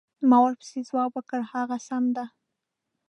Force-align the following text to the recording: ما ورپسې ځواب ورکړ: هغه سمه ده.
ما 0.29 0.37
ورپسې 0.43 0.79
ځواب 0.89 1.09
ورکړ: 1.13 1.39
هغه 1.53 1.77
سمه 1.87 2.11
ده. 2.15 2.25